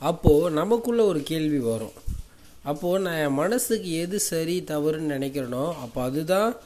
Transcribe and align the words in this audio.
அப்போது 0.00 0.54
நமக்குள்ளே 0.60 1.04
ஒரு 1.04 1.22
கேள்வி 1.22 1.58
வரும். 1.58 1.96
அப்போது 2.64 3.02
நான் 3.02 3.20
என் 3.24 3.40
மனசுக்கு 3.42 3.90
எது 4.04 4.20
சரி 4.20 4.56
தவறுன்னு 4.66 5.14
நினைக்கிறேனோ 5.16 5.64
அப்போ 5.84 6.02
அதுதான் 6.02 6.56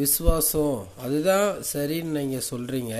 விசுவாசம். 0.00 0.78
அதுதான் 1.04 1.48
சரின்னு 1.72 2.16
நீங்கள் 2.20 2.48
சொல்கிறீங்க 2.50 2.94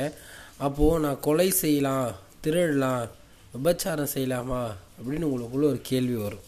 அப்போது 0.56 1.00
நான் 1.00 1.20
கொலை 1.20 1.50
செய்யலாம் 1.50 2.08
திருடலாம் 2.44 3.06
விபச்சாரம் 3.54 4.12
செய்யலாமா 4.14 4.62
அப்படின்னு 4.98 5.28
உங்களுக்குள்ள 5.30 5.66
ஒரு 5.72 5.80
கேள்வி 5.82 6.14
வரும். 6.14 6.46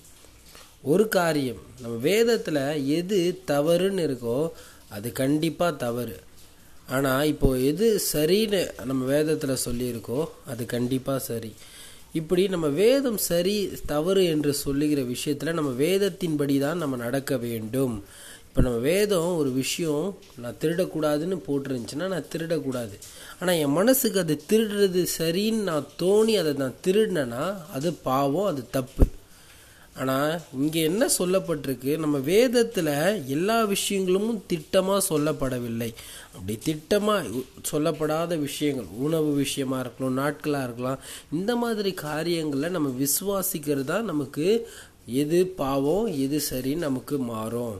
ஒரு 0.83 1.09
காரியம் 1.09 1.63
நம்ம 1.81 1.97
வேதத்தில் 2.11 2.63
எது 2.99 3.19
தவறுன்னு 3.47 4.03
இருக்கோ 4.09 4.39
அது 4.89 5.13
கண்டிப்பாக 5.13 5.81
தவறு. 5.85 6.17
ஆனால் 6.91 7.25
இப்போது 7.25 7.65
எது 7.65 8.01
சரின்னு 8.13 8.85
நம்ம 8.85 9.05
வேதத்தில் 9.05 9.63
சொல்லியிருக்கோ 9.65 10.21
அது 10.47 10.63
கண்டிப்பாக 10.67 11.19
சரி. 11.19 11.53
இப்படி 12.13 12.49
நம்ம 12.49 12.67
வேதம் 12.67 13.17
சரி 13.17 13.71
தவறு 13.87 14.25
என்று 14.25 14.55
சொல்லுகிற 14.55 15.03
விஷயத்தில் 15.03 15.53
நம்ம 15.53 15.71
வேதத்தின்படி 15.71 16.59
தான் 16.59 16.79
நம்ம 16.79 16.97
நடக்க 16.97 17.37
வேண்டும். 17.37 18.05
இப்போ 18.49 18.63
நம்ம 18.63 18.79
வேதம் 18.79 19.37
ஒரு 19.37 19.51
விஷயம் 19.53 20.19
நான் 20.43 20.57
திருடக்கூடாதுன்னு 20.61 21.37
போட்டிருந்துச்சுன்னா 21.49 22.09
நான் 22.09 22.31
திருடக்கூடாது. 22.37 22.97
ஆனால் 23.41 23.57
என் 23.57 23.77
மனசுக்கு 23.81 24.19
அது 24.19 24.41
திருடுறது 24.53 25.07
சரின்னு 25.19 25.69
நான் 25.71 25.87
தோணி 26.03 26.35
அதை 26.39 26.53
நான் 26.53 26.81
திருடினேன்னா 26.87 27.57
அது 27.73 27.93
பாவம் 27.93 28.45
அது 28.45 28.65
தப்பு. 28.71 29.07
ஆனால் 30.03 30.33
இங்கே 30.63 30.81
என்ன 30.91 31.05
சொல்லப்பட்டிருக்கு? 31.19 31.93
நம்ம 32.03 32.17
வேதத்தில் 32.33 32.93
எல்லா 33.37 33.57
விஷயங்களும் 33.73 34.43
திட்டமாக 34.53 35.07
சொல்லப்படவில்லை. 35.11 35.91
அப்படி 36.35 36.55
திட்டமாக 36.69 37.43
சொல்லப்படாத 37.71 38.39
விஷயங்கள் 38.49 38.89
உணவு 39.07 39.31
விஷயமா 39.45 39.79
இருக்கலாம் 39.85 40.19
நாட்களாக 40.23 40.67
இருக்கலாம் 40.69 41.03
இந்த 41.39 41.55
மாதிரி 41.63 41.93
காரியங்களை 42.07 42.71
நம்ம 42.77 42.93
விசுவாசிக்கிறது 43.05 43.91
தான் 43.93 44.11
நமக்கு 44.13 44.49
எது 45.23 45.39
பாவம் 45.63 46.07
எது 46.25 46.41
சரின்னு 46.51 46.87
நமக்கு 46.89 47.19
மாறும். 47.33 47.77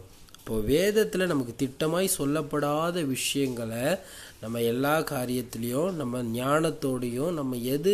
இப்போ 0.49 0.61
வேதத்தில் 0.67 1.31
நமக்கு 1.31 1.55
திட்டமாய் 1.63 2.07
சொல்லப்படாத 2.19 2.99
விஷயங்களை 3.07 3.83
நம்ம 4.43 4.61
எல்லா 4.71 4.93
காரியத்திலையும் 5.11 5.91
நம்ம 6.01 6.23
ஞானத்தோடையும் 6.37 7.35
நம்ம 7.39 7.57
எது 7.75 7.93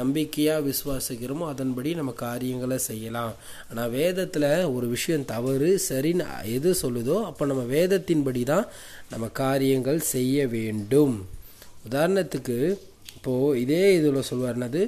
நம்பிக்கையாக 0.00 0.66
விசுவாசிக்கிறோமோ 0.68 1.46
அதன்படி 1.52 1.92
நம்ம 2.00 2.12
காரியங்களை 2.22 2.78
செய்யலாம். 2.86 3.32
ஆனால் 3.70 3.90
வேதத்தில் 3.96 4.48
ஒரு 4.74 4.88
விஷயம் 4.94 5.26
தவறு 5.32 5.70
சரின்னு 5.88 6.26
எது 6.56 6.76
சொல்லுதோ 6.82 7.16
அப்போ 7.30 7.50
நம்ம 7.52 7.64
வேதத்தின்படி 7.76 8.44
தான் 8.52 8.68
நம்ம 9.10 9.32
காரியங்கள் 9.42 10.00
செய்ய 10.14 10.46
வேண்டும். 10.56 11.16
உதாரணத்துக்கு 11.88 12.58
இப்போது 13.16 13.60
இதே 13.64 13.84
இதில் 13.98 14.28
சொல்வார் 14.30 14.58
என்னது? 14.58 14.84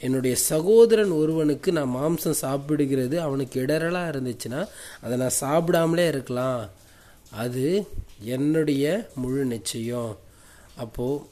என்னுடைய 0.00 0.36
சகோதரன் 0.36 1.10
ஒருவனுக்கு 1.10 1.72
நான் 1.72 1.94
மாம்சம் 1.96 2.34
சாப்பிடுகிறது 2.40 3.16
அவனுக்கு 3.16 3.62
இடரலாக 3.62 4.10
இருந்துச்சுன்னா 4.10 4.68
அதை 5.02 5.16
நான் 5.16 5.38
சாப்பிடாமலே 5.40 6.06
இருக்கலாம். 6.06 6.68
அது 7.30 7.86
என்னுடைய 8.20 9.08
முழு 9.14 9.44
நிச்சயம். 9.44 10.18
அப்போது 10.76 11.22